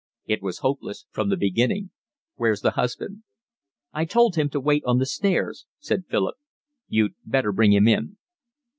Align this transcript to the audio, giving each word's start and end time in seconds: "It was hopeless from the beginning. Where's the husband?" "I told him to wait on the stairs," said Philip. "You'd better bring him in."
"It 0.25 0.41
was 0.41 0.57
hopeless 0.65 1.05
from 1.11 1.29
the 1.29 1.37
beginning. 1.37 1.91
Where's 2.33 2.61
the 2.61 2.71
husband?" 2.71 3.21
"I 3.93 4.05
told 4.05 4.35
him 4.35 4.49
to 4.49 4.59
wait 4.59 4.83
on 4.83 4.97
the 4.97 5.05
stairs," 5.05 5.67
said 5.79 6.05
Philip. 6.09 6.37
"You'd 6.87 7.13
better 7.23 7.51
bring 7.51 7.71
him 7.71 7.87
in." 7.87 8.17